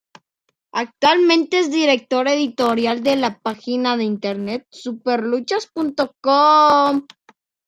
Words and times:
Actualmente 0.71 1.59
es 1.59 1.69
Director 1.69 2.27
Editorial 2.27 3.03
de 3.03 3.17
la 3.17 3.37
página 3.39 3.97
de 3.97 4.03
internet 4.05 4.65
superluchas.com. 4.71 7.05